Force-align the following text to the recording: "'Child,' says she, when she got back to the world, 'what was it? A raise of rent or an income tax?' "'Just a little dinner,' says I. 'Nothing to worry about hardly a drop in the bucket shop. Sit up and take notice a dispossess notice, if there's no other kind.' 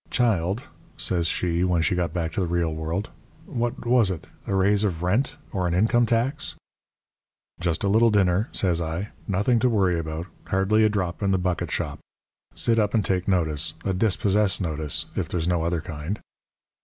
"'Child,' 0.09 0.63
says 0.97 1.27
she, 1.27 1.63
when 1.63 1.83
she 1.83 1.93
got 1.93 2.11
back 2.11 2.31
to 2.31 2.41
the 2.43 2.47
world, 2.73 3.11
'what 3.45 3.85
was 3.85 4.09
it? 4.09 4.25
A 4.47 4.55
raise 4.55 4.83
of 4.83 5.03
rent 5.03 5.37
or 5.51 5.67
an 5.67 5.75
income 5.75 6.07
tax?' 6.07 6.55
"'Just 7.59 7.83
a 7.83 7.87
little 7.87 8.09
dinner,' 8.09 8.49
says 8.51 8.81
I. 8.81 9.09
'Nothing 9.27 9.59
to 9.59 9.69
worry 9.69 9.99
about 9.99 10.25
hardly 10.47 10.83
a 10.83 10.89
drop 10.89 11.21
in 11.21 11.29
the 11.29 11.37
bucket 11.37 11.69
shop. 11.69 11.99
Sit 12.55 12.79
up 12.79 12.95
and 12.95 13.05
take 13.05 13.27
notice 13.27 13.75
a 13.85 13.93
dispossess 13.93 14.59
notice, 14.59 15.05
if 15.15 15.29
there's 15.29 15.47
no 15.47 15.61
other 15.61 15.81
kind.' 15.81 16.19